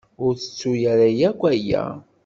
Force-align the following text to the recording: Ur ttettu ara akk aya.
Ur 0.23 0.31
ttettu 0.35 0.71
ara 0.91 1.07
akk 1.29 1.41
aya. 1.51 1.83